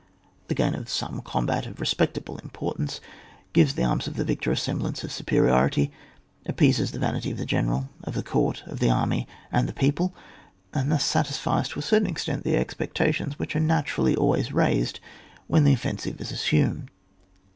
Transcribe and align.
The 0.47 0.55
gain 0.55 0.73
of 0.73 0.89
some 0.89 1.21
combat 1.21 1.67
of 1.67 1.79
respectable 1.79 2.39
importance, 2.39 2.99
gives 3.53 3.75
the 3.75 3.83
arms 3.83 4.07
of 4.07 4.15
the 4.15 4.23
victor 4.23 4.51
a 4.51 4.57
semblance 4.57 5.03
of 5.03 5.11
superiority, 5.11 5.91
appeases 6.47 6.89
the 6.91 6.97
vanity 6.97 7.29
of 7.29 7.37
the 7.37 7.45
general, 7.45 7.87
of 8.03 8.15
the 8.15 8.23
court, 8.23 8.63
of 8.65 8.79
the 8.79 8.89
army, 8.89 9.27
and 9.51 9.69
the 9.69 9.73
people, 9.73 10.15
and 10.73 10.91
thus 10.91 11.05
satisfies, 11.05 11.69
to 11.69 11.79
a 11.81 11.83
cer 11.83 11.99
tain 11.99 12.07
extent, 12.07 12.43
the 12.43 12.55
expectations 12.57 13.37
which 13.37 13.55
are 13.55 13.59
naturally 13.59 14.15
always 14.15 14.51
raised 14.51 14.99
when 15.45 15.65
the 15.65 15.73
offen 15.75 15.99
sive 15.99 16.19
is 16.19 16.31
assumed. 16.31 16.89